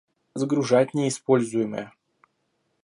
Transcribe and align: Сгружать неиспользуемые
Сгружать 0.33 0.95
неиспользуемые 0.95 1.91